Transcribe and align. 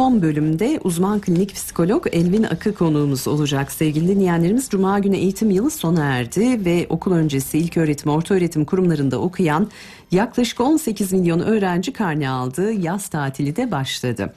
son 0.00 0.22
bölümde 0.22 0.80
uzman 0.84 1.20
klinik 1.20 1.54
psikolog 1.54 2.06
Elvin 2.12 2.42
Akı 2.42 2.74
konuğumuz 2.74 3.28
olacak. 3.28 3.72
Sevgili 3.72 4.08
dinleyenlerimiz 4.08 4.68
Cuma 4.68 4.98
günü 4.98 5.16
eğitim 5.16 5.50
yılı 5.50 5.70
sona 5.70 6.04
erdi 6.04 6.64
ve 6.64 6.86
okul 6.88 7.12
öncesi 7.12 7.58
ilk 7.58 7.76
öğretim, 7.76 8.10
orta 8.10 8.34
öğretim 8.34 8.64
kurumlarında 8.64 9.20
okuyan 9.20 9.70
yaklaşık 10.10 10.60
18 10.60 11.12
milyon 11.12 11.40
öğrenci 11.40 11.92
karne 11.92 12.28
aldı. 12.28 12.72
Yaz 12.72 13.08
tatili 13.08 13.56
de 13.56 13.70
başladı. 13.70 14.34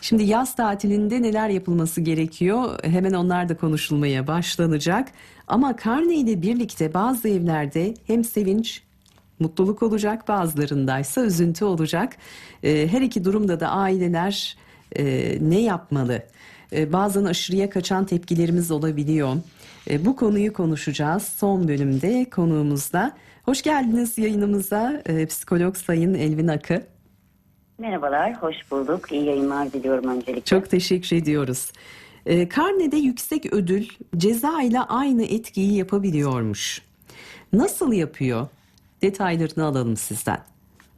Şimdi 0.00 0.22
yaz 0.22 0.56
tatilinde 0.56 1.22
neler 1.22 1.48
yapılması 1.48 2.00
gerekiyor? 2.00 2.78
Hemen 2.84 3.12
onlar 3.12 3.48
da 3.48 3.56
konuşulmaya 3.56 4.26
başlanacak. 4.26 5.08
Ama 5.46 5.76
karne 5.76 6.14
ile 6.14 6.42
birlikte 6.42 6.94
bazı 6.94 7.28
evlerde 7.28 7.94
hem 8.06 8.24
sevinç 8.24 8.82
mutluluk 9.40 9.82
olacak 9.82 10.28
bazılarındaysa 10.28 11.24
üzüntü 11.24 11.64
olacak. 11.64 12.16
Ee, 12.62 12.88
her 12.90 13.00
iki 13.00 13.24
durumda 13.24 13.60
da 13.60 13.68
aileler 13.68 14.56
e, 14.96 15.36
ne 15.40 15.60
yapmalı? 15.60 16.22
Ee, 16.72 16.92
bazen 16.92 17.24
aşırıya 17.24 17.70
kaçan 17.70 18.06
tepkilerimiz 18.06 18.70
olabiliyor. 18.70 19.36
Ee, 19.90 20.04
bu 20.04 20.16
konuyu 20.16 20.52
konuşacağız 20.52 21.22
son 21.22 21.68
bölümde 21.68 22.30
konuğumuzda. 22.30 23.16
Hoş 23.44 23.62
geldiniz 23.62 24.18
yayınımıza 24.18 25.02
psikolog 25.28 25.76
Sayın 25.76 26.14
Elvin 26.14 26.48
Akı. 26.48 26.82
Merhabalar, 27.78 28.42
hoş 28.42 28.56
bulduk. 28.70 29.12
İyi 29.12 29.24
yayınlar 29.24 29.72
diliyorum 29.72 30.04
öncelikle. 30.10 30.40
Çok 30.40 30.70
teşekkür 30.70 31.16
ediyoruz. 31.16 31.72
E, 32.26 32.48
karnede 32.48 32.96
yüksek 32.96 33.52
ödül 33.52 33.88
ceza 34.16 34.62
ile 34.62 34.80
aynı 34.80 35.24
etkiyi 35.24 35.74
yapabiliyormuş. 35.74 36.82
Nasıl 37.52 37.92
yapıyor? 37.92 38.48
Detaylarını 39.02 39.64
alalım 39.64 39.96
sizden. 39.96 40.40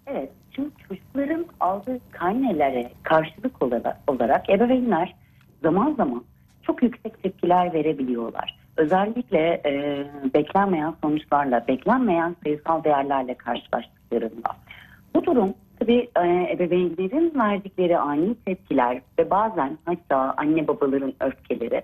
Evet, 0.06 0.30
şimdi 0.54 0.70
çocukların 0.88 1.46
aldığı 1.60 2.00
karnelere 2.10 2.90
karşılık 3.02 3.62
olarak 4.06 4.50
ebeveynler 4.50 5.14
zaman 5.62 5.94
zaman 5.94 6.24
çok 6.62 6.82
yüksek 6.82 7.22
tepkiler 7.22 7.72
verebiliyorlar. 7.72 8.58
Özellikle 8.76 9.62
e, 9.66 10.04
beklenmeyen 10.34 10.94
sonuçlarla, 11.02 11.64
beklenmeyen 11.68 12.36
sayısal 12.44 12.84
değerlerle 12.84 13.34
karşılaştıklarında. 13.34 14.56
Bu 15.14 15.24
durum 15.24 15.54
tabii 15.78 16.08
e, 16.16 16.52
ebeveynlerin 16.52 17.32
verdikleri 17.38 17.98
ani 17.98 18.34
tepkiler 18.34 19.00
ve 19.18 19.30
bazen 19.30 19.78
hatta 19.84 20.34
anne 20.36 20.68
babaların 20.68 21.14
öfkeleri 21.20 21.82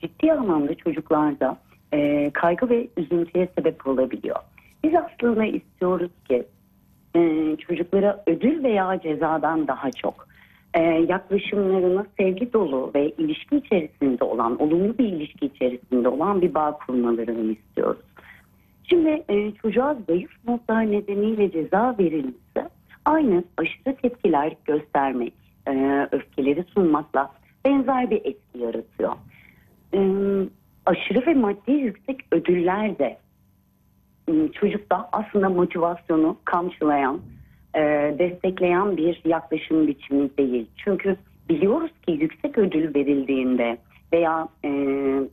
ciddi 0.00 0.32
anlamda 0.32 0.74
çocuklarda 0.74 1.56
e, 1.92 2.30
kaygı 2.30 2.68
ve 2.68 2.88
üzüntüye 2.96 3.48
sebep 3.58 3.86
olabiliyor. 3.86 4.36
Biz 4.84 4.92
aslında 4.94 5.44
istiyoruz 5.44 6.10
ki 6.28 6.46
e, 7.16 7.56
çocuklara 7.56 8.22
ödül 8.26 8.64
veya 8.64 9.00
cezadan 9.00 9.68
daha 9.68 9.90
çok 9.90 10.28
e, 10.74 10.82
yaklaşımlarını 10.82 12.06
sevgi 12.18 12.52
dolu 12.52 12.90
ve 12.94 13.10
ilişki 13.10 13.56
içerisinde 13.56 14.24
olan, 14.24 14.62
olumlu 14.62 14.98
bir 14.98 15.04
ilişki 15.04 15.46
içerisinde 15.46 16.08
olan 16.08 16.42
bir 16.42 16.54
bağ 16.54 16.78
kurmalarını 16.86 17.52
istiyoruz. 17.52 18.00
Şimdi 18.84 19.24
e, 19.28 19.52
çocuğa 19.52 19.96
zayıf 20.08 20.30
noktalar 20.48 20.90
nedeniyle 20.90 21.50
ceza 21.50 21.96
verilirse 21.98 22.68
aynı 23.04 23.44
aşırı 23.56 23.96
tepkiler 23.96 24.52
göstermek, 24.64 25.32
e, 25.68 26.08
öfkeleri 26.12 26.64
sunmakla 26.74 27.32
benzer 27.64 28.10
bir 28.10 28.16
etki 28.16 28.58
yaratıyor. 28.58 29.12
E, 29.94 30.00
aşırı 30.86 31.26
ve 31.26 31.34
maddi 31.34 31.72
yüksek 31.72 32.20
ödüller 32.32 32.98
de 32.98 33.18
çocukta 34.52 35.08
aslında 35.12 35.48
motivasyonu 35.48 36.36
kamçılayan, 36.44 37.20
e, 37.74 37.80
destekleyen 38.18 38.96
bir 38.96 39.20
yaklaşım 39.24 39.86
biçimi 39.86 40.36
değil. 40.38 40.66
Çünkü 40.76 41.16
biliyoruz 41.48 41.90
ki 42.06 42.12
yüksek 42.12 42.58
ödül 42.58 42.94
verildiğinde 42.94 43.78
veya 44.12 44.48
e, 44.64 44.68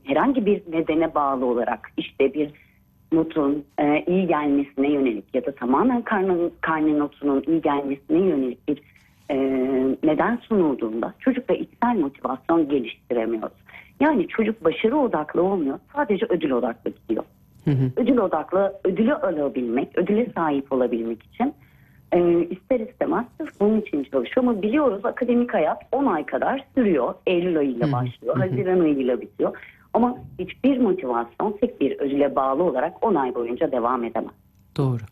herhangi 0.04 0.46
bir 0.46 0.62
nedene 0.72 1.14
bağlı 1.14 1.46
olarak 1.46 1.90
işte 1.96 2.34
bir 2.34 2.50
notun 3.12 3.64
e, 3.78 4.04
iyi 4.06 4.26
gelmesine 4.26 4.92
yönelik 4.92 5.34
ya 5.34 5.46
da 5.46 5.54
tamamen 5.54 6.02
karne, 6.02 6.50
karne 6.60 6.98
notunun 6.98 7.44
iyi 7.46 7.62
gelmesine 7.62 8.18
yönelik 8.18 8.68
bir 8.68 8.82
neden 10.02 10.36
sunulduğunda 10.36 11.14
çocukta 11.20 11.54
içsel 11.54 11.96
motivasyon 11.96 12.68
geliştiremiyoruz. 12.68 13.52
Yani 14.00 14.28
çocuk 14.28 14.64
başarı 14.64 14.96
odaklı 14.96 15.42
olmuyor 15.42 15.78
sadece 15.94 16.26
ödül 16.28 16.50
odaklı 16.50 16.90
gidiyor. 16.90 17.24
Hı 17.66 17.70
hı. 17.70 17.90
Ödül 17.96 18.18
odaklı 18.18 18.72
ödülü 18.84 19.14
alabilmek, 19.14 19.98
ödüle 19.98 20.32
sahip 20.34 20.72
olabilmek 20.72 21.22
için 21.22 21.54
e, 22.12 22.46
ister 22.50 22.80
istemez 22.80 23.26
sırf 23.40 23.60
bunun 23.60 23.80
için 23.80 24.04
çalışıyor. 24.04 24.46
Ama 24.46 24.62
biliyoruz 24.62 25.04
akademik 25.04 25.54
hayat 25.54 25.78
10 25.92 26.06
ay 26.06 26.26
kadar 26.26 26.64
sürüyor. 26.74 27.14
Eylül 27.26 27.58
ayıyla 27.58 27.92
başlıyor. 27.92 28.36
Haziran 28.36 28.80
ayıyla 28.80 29.20
bitiyor. 29.20 29.56
Ama 29.94 30.18
hiçbir 30.38 30.78
motivasyon 30.78 31.56
tek 31.60 31.80
bir 31.80 31.98
ödüle 31.98 32.36
bağlı 32.36 32.62
olarak 32.62 33.04
10 33.04 33.14
ay 33.14 33.34
boyunca 33.34 33.72
devam 33.72 34.04
edemez. 34.04 34.34
Doğru. 34.76 35.02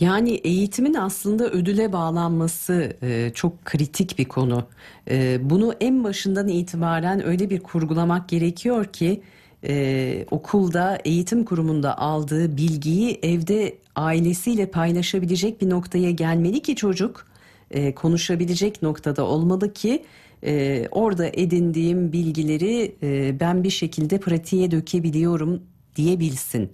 Yani 0.00 0.30
eğitimin 0.30 0.94
aslında 0.94 1.44
ödüle 1.50 1.92
bağlanması 1.92 2.96
e, 3.02 3.30
çok 3.34 3.64
kritik 3.64 4.18
bir 4.18 4.24
konu. 4.24 4.64
E, 5.10 5.38
bunu 5.50 5.72
en 5.80 6.04
başından 6.04 6.48
itibaren 6.48 7.26
öyle 7.26 7.50
bir 7.50 7.60
kurgulamak 7.60 8.28
gerekiyor 8.28 8.84
ki 8.84 9.22
e, 9.68 10.26
okulda 10.30 10.98
eğitim 11.04 11.44
kurumunda 11.44 11.98
aldığı 11.98 12.56
bilgiyi 12.56 13.18
evde 13.22 13.74
ailesiyle 13.96 14.66
paylaşabilecek 14.66 15.60
bir 15.60 15.70
noktaya 15.70 16.10
gelmeli 16.10 16.60
ki 16.60 16.76
çocuk 16.76 17.26
e, 17.70 17.94
konuşabilecek 17.94 18.82
noktada 18.82 19.26
olmalı 19.26 19.72
ki 19.72 20.02
e, 20.44 20.84
orada 20.90 21.26
edindiğim 21.26 22.12
bilgileri 22.12 22.94
e, 23.02 23.40
ben 23.40 23.64
bir 23.64 23.70
şekilde 23.70 24.20
pratiğe 24.20 24.70
dökebiliyorum 24.70 25.62
diyebilsin. 25.96 26.72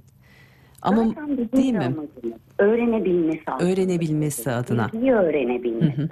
Ama 0.82 1.15
değil 1.56 1.72
mi? 1.72 1.97
Öğrenebilmesi 2.59 3.43
adına. 3.50 3.71
Öğrenebilmesi 3.71 4.50
adına. 4.50 4.91
Bilgiyi 4.93 5.12
öğrenebilmesi. 5.12 5.98
Hı 5.98 6.03
hı. 6.03 6.09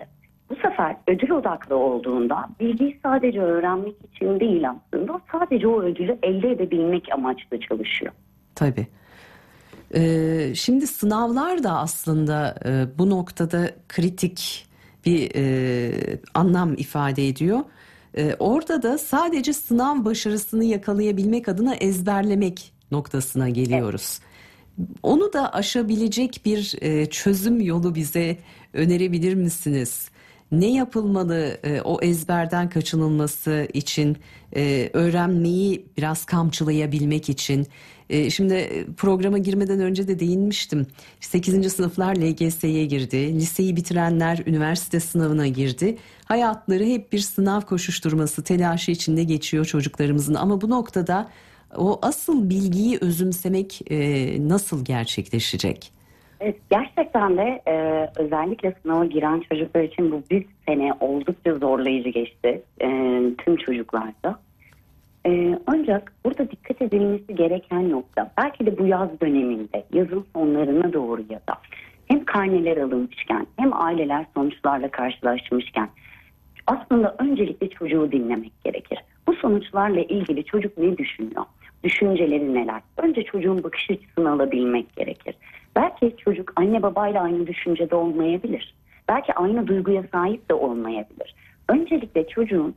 Bu 0.51 0.55
sefer 0.57 0.97
ödül 1.09 1.31
odaklı 1.31 1.77
olduğunda 1.77 2.49
bilgiyi 2.61 2.99
sadece 3.03 3.41
öğrenmek 3.41 3.95
için 4.15 4.41
değil 4.41 4.71
aslında 4.71 5.21
sadece 5.33 5.69
o 5.69 5.83
ödülü 5.83 6.19
elde 6.23 6.51
edebilmek 6.51 7.13
amaçlı 7.13 7.61
çalışıyor. 7.61 8.13
Tabii. 8.55 8.87
Ee, 9.95 10.53
şimdi 10.55 10.87
sınavlar 10.87 11.63
da 11.63 11.79
aslında 11.79 12.55
e, 12.65 12.99
bu 12.99 13.11
noktada 13.11 13.71
kritik 13.89 14.67
bir 15.07 15.31
e, 15.35 15.93
anlam 16.35 16.75
ifade 16.75 17.29
ediyor. 17.29 17.61
E, 18.15 18.35
orada 18.39 18.83
da 18.83 18.99
sadece 18.99 19.53
sınav 19.53 20.05
başarısını 20.05 20.65
yakalayabilmek 20.65 21.49
adına 21.49 21.75
ezberlemek 21.75 22.73
noktasına 22.91 23.49
geliyoruz. 23.49 24.19
Evet. 24.21 24.89
Onu 25.03 25.33
da 25.33 25.53
aşabilecek 25.53 26.41
bir 26.45 26.77
çözüm 27.07 27.61
yolu 27.61 27.95
bize 27.95 28.37
önerebilir 28.73 29.35
misiniz? 29.35 30.11
Ne 30.53 30.73
yapılmalı 30.73 31.59
e, 31.65 31.81
o 31.81 32.01
ezberden 32.03 32.71
kaçınılması 32.71 33.69
için, 33.73 34.17
e, 34.57 34.91
öğrenmeyi 34.93 35.87
biraz 35.97 36.25
kamçılayabilmek 36.25 37.29
için? 37.29 37.67
E, 38.11 38.31
şimdi 38.31 38.87
programa 38.97 39.39
girmeden 39.39 39.81
önce 39.81 40.09
de 40.09 40.19
değinmiştim. 40.19 40.87
8. 41.21 41.73
sınıflar 41.73 42.17
LGS'ye 42.17 42.87
girdi, 42.87 43.35
liseyi 43.35 43.77
bitirenler 43.77 44.43
üniversite 44.47 45.01
sınavına 45.01 45.47
girdi. 45.47 45.99
Hayatları 46.25 46.85
hep 46.85 47.13
bir 47.13 47.19
sınav 47.19 47.61
koşuşturması, 47.61 48.43
telaşı 48.43 48.91
içinde 48.91 49.25
geçiyor 49.25 49.65
çocuklarımızın. 49.65 50.35
Ama 50.35 50.61
bu 50.61 50.71
noktada 50.71 51.29
o 51.77 51.99
asıl 52.03 52.51
bilgiyi 52.51 52.99
özümsemek 53.01 53.81
nasıl 54.41 54.85
gerçekleşecek? 54.85 55.96
Evet, 56.41 56.57
gerçekten 56.71 57.37
de 57.37 57.63
e, 57.69 58.07
özellikle 58.17 58.75
sınava 58.83 59.05
giren 59.05 59.43
çocuklar 59.51 59.83
için 59.83 60.13
bu 60.13 60.23
bir 60.31 60.47
sene 60.67 60.93
oldukça 61.01 61.55
zorlayıcı 61.55 62.09
geçti 62.09 62.63
e, 62.81 62.89
tüm 63.39 63.57
çocuklarda. 63.57 64.39
E, 65.27 65.59
ancak 65.67 66.13
burada 66.25 66.51
dikkat 66.51 66.83
edilmesi 66.83 67.35
gereken 67.35 67.91
nokta 67.91 68.33
belki 68.39 68.67
de 68.67 68.79
bu 68.79 68.87
yaz 68.87 69.21
döneminde 69.21 69.85
yazın 69.93 70.27
sonlarına 70.33 70.93
doğru 70.93 71.21
ya 71.31 71.41
da 71.49 71.55
hem 72.09 72.25
karneler 72.25 72.77
alınmışken 72.77 73.47
hem 73.57 73.73
aileler 73.73 74.27
sonuçlarla 74.35 74.91
karşılaşmışken 74.91 75.89
aslında 76.67 77.17
öncelikle 77.19 77.69
çocuğu 77.69 78.13
dinlemek 78.13 78.53
gerekir. 78.65 78.99
Bu 79.27 79.35
sonuçlarla 79.35 80.01
ilgili 80.01 80.45
çocuk 80.45 80.79
ne 80.79 80.99
düşünüyor? 80.99 81.45
Düşünceleri 81.85 82.55
neler? 82.55 82.83
Önce 82.97 83.23
çocuğun 83.23 83.63
bakış 83.65 83.91
açısını 83.91 84.31
alabilmek 84.31 84.97
gerekir. 84.97 85.35
Belki 85.77 86.17
çocuk 86.17 86.53
anne 86.57 86.83
babayla 86.83 87.23
aynı 87.23 87.47
düşüncede 87.47 87.95
olmayabilir. 87.95 88.75
Belki 89.09 89.35
aynı 89.35 89.67
duyguya 89.67 90.03
sahip 90.13 90.51
de 90.51 90.55
olmayabilir. 90.55 91.35
Öncelikle 91.69 92.29
çocuğun 92.29 92.75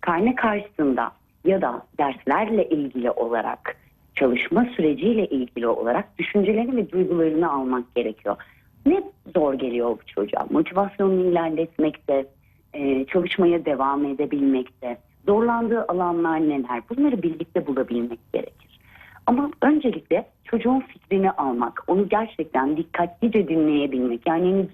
karne 0.00 0.34
karşısında 0.34 1.12
ya 1.44 1.62
da 1.62 1.82
derslerle 1.98 2.68
ilgili 2.68 3.10
olarak 3.10 3.76
çalışma 4.14 4.64
süreciyle 4.64 5.26
ilgili 5.26 5.66
olarak 5.66 6.18
düşüncelerini 6.18 6.76
ve 6.76 6.90
duygularını 6.90 7.52
almak 7.52 7.94
gerekiyor. 7.94 8.36
Ne 8.86 9.02
zor 9.34 9.54
geliyor 9.54 9.90
bu 9.90 10.06
çocuğa? 10.06 10.46
Motivasyonunu 10.50 11.30
ilerletmekte, 11.30 12.26
e, 12.74 13.04
çalışmaya 13.04 13.64
devam 13.64 14.04
edebilmekte, 14.04 14.96
zorlandığı 15.26 15.84
alanlar 15.88 16.40
neler 16.40 16.82
bunları 16.90 17.22
birlikte 17.22 17.66
bulabilmek 17.66 18.32
gerekir. 18.32 18.53
Ama 19.26 19.50
öncelikle 19.62 20.26
çocuğun 20.44 20.80
fikrini 20.80 21.30
almak, 21.30 21.84
onu 21.86 22.08
gerçekten 22.08 22.76
dikkatlice 22.76 23.48
dinleyebilmek. 23.48 24.26
Yani 24.26 24.66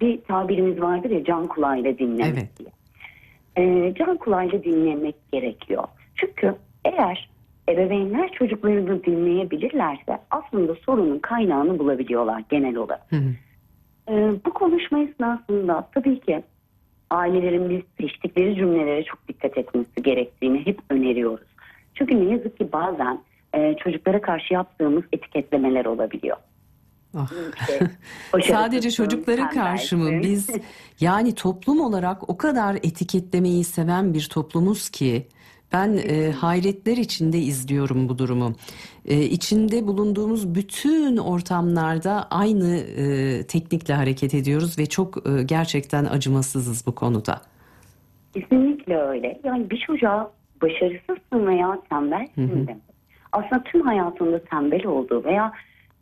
bir 0.00 0.20
tabirimiz 0.20 0.80
vardır 0.80 1.10
ya 1.10 1.24
can 1.24 1.46
kulağıyla 1.46 1.98
dinlemek 1.98 2.38
Evet. 2.38 2.48
diye. 2.58 2.68
E, 3.56 3.94
can 3.94 4.16
kulağıyla 4.16 4.64
dinlemek 4.64 5.14
gerekiyor. 5.32 5.84
Çünkü 6.14 6.54
eğer 6.84 7.30
ebeveynler 7.68 8.32
çocuklarını 8.32 9.04
dinleyebilirlerse 9.04 10.18
aslında 10.30 10.74
sorunun 10.74 11.18
kaynağını 11.18 11.78
bulabiliyorlar 11.78 12.42
genel 12.48 12.76
olarak. 12.76 13.12
Hı 13.12 13.16
hı. 13.16 13.30
Ee, 14.08 14.32
bu 14.44 14.52
konuşma 14.52 14.98
esnasında 14.98 15.88
tabii 15.94 16.20
ki 16.20 16.42
ailelerin 17.10 17.70
biz 17.70 17.82
seçtikleri 18.00 18.54
cümlelere 18.54 19.04
çok 19.04 19.28
dikkat 19.28 19.58
etmesi 19.58 20.02
gerektiğini 20.02 20.66
hep 20.66 20.78
öneriyoruz. 20.90 21.46
Çünkü 21.94 22.20
ne 22.20 22.32
yazık 22.32 22.58
ki 22.58 22.72
bazen 22.72 23.18
e, 23.66 23.76
çocuklara 23.76 24.20
karşı 24.20 24.54
yaptığımız 24.54 25.04
etiketlemeler 25.12 25.84
olabiliyor. 25.84 26.36
Ah. 27.16 27.32
İşte, 27.60 27.90
Sadece 28.52 28.90
çocuklara 28.90 29.48
karşı 29.48 29.96
mı? 29.96 30.22
Biz 30.22 30.50
yani 31.00 31.34
toplum 31.34 31.80
olarak 31.80 32.30
o 32.30 32.36
kadar 32.36 32.74
etiketlemeyi 32.74 33.64
seven 33.64 34.14
bir 34.14 34.28
toplumuz 34.32 34.90
ki 34.90 35.26
ben 35.72 35.98
e, 36.08 36.32
hayretler 36.32 36.96
içinde 36.96 37.38
izliyorum 37.38 38.08
bu 38.08 38.18
durumu. 38.18 38.52
E, 39.04 39.22
içinde 39.22 39.86
bulunduğumuz 39.86 40.54
bütün 40.54 41.16
ortamlarda 41.16 42.26
aynı 42.30 42.76
e, 42.76 43.46
teknikle 43.46 43.94
hareket 43.94 44.34
ediyoruz 44.34 44.78
ve 44.78 44.86
çok 44.86 45.16
e, 45.16 45.42
gerçekten 45.42 46.04
acımasızız 46.04 46.86
bu 46.86 46.94
konuda. 46.94 47.40
Kesinlikle 48.34 48.96
öyle. 48.96 49.40
Yani 49.44 49.70
bir 49.70 49.84
çocuğa 49.86 50.30
başarısızsın 50.62 51.46
veya 51.46 51.78
tembelsin 51.90 52.66
demek. 52.66 52.85
Aslında 53.32 53.62
tüm 53.62 53.80
hayatında 53.80 54.44
tembel 54.44 54.86
olduğu 54.86 55.24
veya 55.24 55.52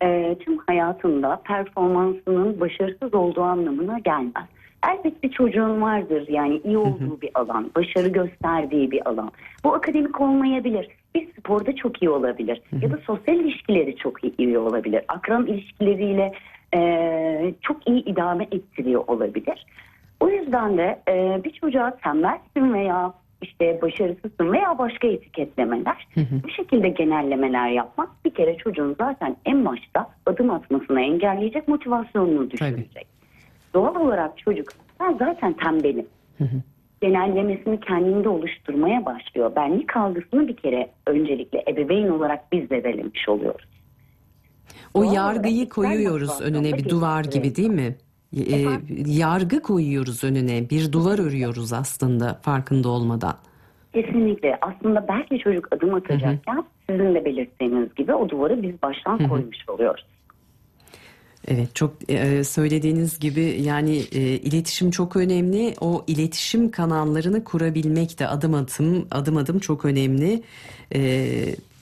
e, 0.02 0.36
tüm 0.40 0.58
hayatında 0.58 1.40
performansının 1.44 2.60
başarısız 2.60 3.14
olduğu 3.14 3.42
anlamına 3.42 3.98
gelmez. 3.98 4.44
Elbet 4.88 5.22
bir 5.22 5.30
çocuğun 5.30 5.82
vardır 5.82 6.28
yani 6.28 6.60
iyi 6.64 6.78
olduğu 6.78 7.20
bir 7.20 7.30
alan, 7.34 7.70
başarı 7.76 8.08
gösterdiği 8.08 8.90
bir 8.90 9.08
alan. 9.08 9.30
Bu 9.64 9.74
akademik 9.74 10.20
olmayabilir. 10.20 10.88
Bir 11.14 11.32
sporda 11.32 11.76
çok 11.76 12.02
iyi 12.02 12.10
olabilir. 12.10 12.62
Ya 12.82 12.90
da 12.90 12.98
sosyal 13.06 13.36
ilişkileri 13.36 13.96
çok 13.96 14.38
iyi, 14.38 14.58
olabilir. 14.58 15.02
Akran 15.08 15.46
ilişkileriyle 15.46 16.32
e, 16.74 17.54
çok 17.62 17.88
iyi 17.88 18.04
idame 18.04 18.44
ettiriyor 18.52 19.04
olabilir. 19.06 19.66
O 20.20 20.28
yüzden 20.28 20.78
de 20.78 21.02
e, 21.08 21.44
bir 21.44 21.50
çocuğa 21.50 21.96
tembelsin 21.96 22.74
veya 22.74 23.12
işte 23.44 23.78
başarısızsın 23.82 24.52
veya 24.52 24.78
başka 24.78 25.08
etiketlemeler 25.08 26.08
bu 26.16 26.48
şekilde 26.48 26.88
genellemeler 26.88 27.68
yapmak 27.68 28.24
bir 28.24 28.30
kere 28.30 28.56
çocuğun 28.56 28.96
zaten 28.98 29.36
en 29.44 29.64
başta 29.64 30.10
adım 30.26 30.50
atmasını 30.50 31.00
engelleyecek 31.00 31.68
motivasyonunu 31.68 32.50
düşürecek. 32.50 33.06
Doğal 33.74 33.94
olarak 33.94 34.38
çocuk 34.38 34.68
ben 35.00 35.16
zaten 35.18 35.52
tembelim. 35.52 36.06
Genellemesini 37.00 37.80
kendinde 37.80 38.28
oluşturmaya 38.28 39.06
başlıyor. 39.06 39.52
Benlik 39.56 39.96
algısını 39.96 40.48
bir 40.48 40.56
kere 40.56 40.90
öncelikle 41.06 41.64
ebeveyn 41.68 42.08
olarak 42.08 42.52
biz 42.52 42.68
zedelemiş 42.68 43.28
oluyoruz. 43.28 43.68
O 44.94 45.04
Doğal 45.04 45.14
yargıyı 45.14 45.56
olarak 45.56 45.72
koyuyoruz 45.72 46.40
önüne 46.40 46.72
bir 46.72 46.88
duvar 46.88 47.24
gibi 47.24 47.56
değil 47.56 47.70
mi? 47.70 47.96
E, 48.36 48.66
yargı 49.06 49.62
koyuyoruz 49.62 50.24
önüne 50.24 50.70
bir 50.70 50.92
duvar 50.92 51.18
örüyoruz 51.18 51.72
aslında 51.72 52.38
farkında 52.42 52.88
olmadan. 52.88 53.34
Kesinlikle. 53.92 54.58
Aslında 54.60 55.08
belki 55.08 55.38
çocuk 55.38 55.68
adım 55.72 55.94
atacakken 55.94 56.64
sizin 56.90 57.14
de 57.14 57.24
belirttiğiniz 57.24 57.94
gibi 57.94 58.14
o 58.14 58.28
duvarı 58.28 58.62
biz 58.62 58.82
baştan 58.82 59.28
koymuş 59.28 59.68
oluyoruz. 59.68 60.06
Evet 61.48 61.74
çok 61.74 61.94
e, 62.08 62.44
söylediğiniz 62.44 63.18
gibi 63.18 63.56
yani 63.60 63.96
e, 63.96 64.20
iletişim 64.20 64.90
çok 64.90 65.16
önemli. 65.16 65.74
O 65.80 66.04
iletişim 66.06 66.70
kanallarını 66.70 67.44
kurabilmek 67.44 68.18
de 68.18 68.26
adım 68.28 68.54
adım 68.54 69.06
adım 69.10 69.36
adım 69.36 69.58
çok 69.58 69.84
önemli. 69.84 70.42
E, 70.94 71.00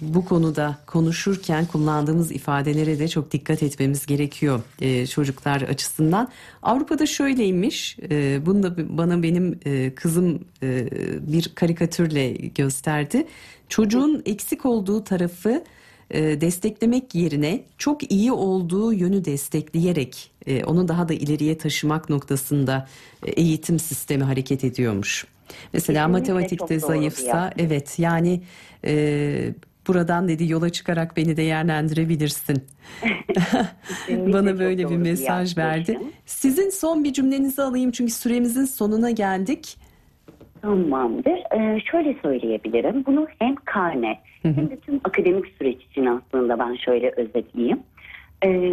bu 0.03 0.25
konuda 0.25 0.79
konuşurken 0.87 1.67
kullandığımız 1.67 2.33
ifadelere 2.33 2.99
de 2.99 3.09
çok 3.09 3.31
dikkat 3.31 3.63
etmemiz 3.63 4.07
gerekiyor 4.07 4.61
e, 4.81 5.07
çocuklar 5.07 5.61
açısından. 5.61 6.29
Avrupa'da 6.63 7.07
şöyleymiş. 7.07 7.99
E, 8.11 8.47
bunu 8.47 8.63
da 8.63 8.99
bana 8.99 9.23
benim 9.23 9.61
e, 9.67 9.95
kızım 9.95 10.45
e, 10.63 10.89
bir 11.33 11.53
karikatürle 11.55 12.33
gösterdi. 12.33 13.27
Çocuğun 13.69 14.23
eksik 14.27 14.67
olduğu 14.67 15.05
tarafı 15.05 15.65
e, 16.11 16.41
desteklemek 16.41 17.15
yerine 17.15 17.65
çok 17.79 18.13
iyi 18.13 18.33
olduğu 18.33 18.93
yönü 18.93 19.25
destekleyerek 19.25 20.31
e, 20.47 20.65
onu 20.65 20.89
daha 20.89 21.09
da 21.09 21.15
ileriye 21.15 21.59
taşımak 21.59 22.11
noktasında 22.11 22.89
e, 23.27 23.31
eğitim 23.31 23.79
sistemi 23.79 24.25
hareket 24.25 24.65
ediyormuş. 24.65 25.27
Mesela 25.73 26.07
Kesinlikle 26.07 26.33
matematikte 26.33 26.79
zayıfsa 26.79 27.53
evet 27.59 27.99
yani 27.99 28.43
e, 28.85 29.55
buradan 29.89 30.29
dedi 30.29 30.53
yola 30.53 30.71
çıkarak 30.71 31.17
beni 31.17 31.37
değerlendirebilirsin. 31.37 32.65
Bana 34.09 34.59
böyle 34.59 34.79
bir 34.79 34.83
doğru 34.83 34.93
bir 34.93 34.97
mesaj 34.97 35.59
verdi. 35.59 35.99
Sizin 36.27 36.71
son 36.71 37.05
bir 37.05 37.13
cümlenizi 37.13 37.63
alayım 37.63 37.91
çünkü 37.91 38.13
süremizin 38.13 38.65
sonuna 38.65 39.11
geldik. 39.11 39.79
Tamamdır. 40.63 41.39
Ee, 41.57 41.81
şöyle 41.91 42.17
söyleyebilirim. 42.23 43.05
Bunu 43.07 43.27
hem 43.39 43.55
karne 43.55 44.19
hem 44.43 44.71
de 44.71 44.77
tüm 44.77 45.01
akademik 45.05 45.47
süreç 45.59 45.83
için 45.83 46.07
aslında 46.07 46.59
ben 46.59 46.75
şöyle 46.75 47.11
özetleyeyim. 47.17 47.81
Ee, 48.45 48.73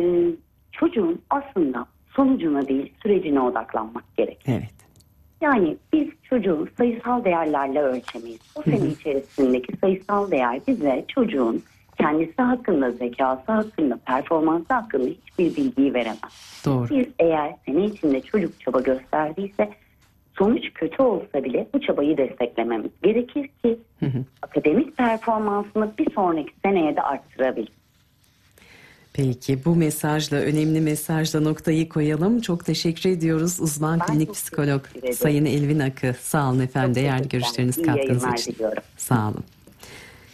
çocuğun 0.71 1.21
aslında 1.29 1.85
sonucuna 2.15 2.67
değil 2.67 2.93
sürecine 3.03 3.39
odaklanmak 3.39 4.03
gerek. 4.17 4.43
Evet. 4.47 4.78
Yani 5.41 5.77
biz 5.93 6.07
çocuğun 6.23 6.69
sayısal 6.77 7.23
değerlerle 7.23 7.81
ölçemeyiz. 7.81 8.39
O 8.55 8.61
sene 8.61 8.87
içerisindeki 8.87 9.77
sayısal 9.77 10.31
değer 10.31 10.59
bize 10.67 11.05
çocuğun 11.07 11.63
kendisi 11.97 12.41
hakkında, 12.41 12.91
zekası 12.91 13.51
hakkında, 13.51 13.99
performansı 14.05 14.73
hakkında 14.73 15.07
hiçbir 15.07 15.55
bilgiyi 15.55 15.93
veremez. 15.93 16.63
Doğru. 16.65 16.89
Biz 16.89 17.05
eğer 17.19 17.55
sene 17.65 17.85
içinde 17.85 18.21
çocuk 18.21 18.59
çaba 18.59 18.79
gösterdiyse 18.79 19.69
sonuç 20.37 20.73
kötü 20.73 21.03
olsa 21.03 21.43
bile 21.43 21.67
bu 21.73 21.81
çabayı 21.81 22.17
desteklememiz 22.17 22.91
gerekir 23.03 23.49
ki 23.63 23.79
akademik 24.41 24.97
performansını 24.97 25.91
bir 25.97 26.11
sonraki 26.13 26.51
seneye 26.65 26.95
de 26.95 27.01
arttırabilir. 27.01 27.78
Peki 29.23 29.65
bu 29.65 29.75
mesajla 29.75 30.37
önemli 30.37 30.81
mesajla 30.81 31.39
noktayı 31.39 31.89
koyalım. 31.89 32.41
Çok 32.41 32.65
teşekkür 32.65 33.09
ediyoruz 33.09 33.59
uzman 33.59 33.99
Ben 33.99 34.05
klinik 34.07 34.33
psikolog. 34.33 34.81
Sayın 35.17 35.45
Elvin 35.45 35.79
Akı. 35.79 36.15
Sağ 36.21 36.49
olun 36.49 36.59
efendim 36.59 36.89
Çok 36.93 36.95
değerli 36.95 37.29
görüşleriniz 37.29 37.81
katkınız 37.81 38.23
için. 38.39 38.53
diliyorum. 38.53 38.83
Sağ 38.97 39.27
olun. 39.29 39.43